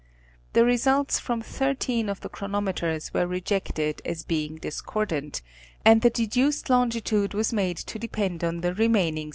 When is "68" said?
9.27-9.29